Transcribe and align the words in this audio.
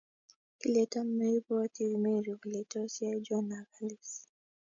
kile 0.59 0.81
tom 0.91 1.07
maipwotyi.mery 1.17 2.31
kole 2.41 2.61
tos 2.71 2.93
yai 3.03 3.23
Jonhn 3.25 3.51
ak 3.61 3.69
Alice 3.79 4.19